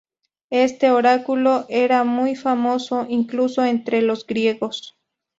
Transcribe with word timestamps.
Este 0.55 0.89
oráculo 0.89 1.67
era 1.69 2.03
muy 2.03 2.35
famoso, 2.35 3.05
incluso 3.07 3.63
entre 3.63 4.01
los 4.01 4.25
griegos. 4.25 4.97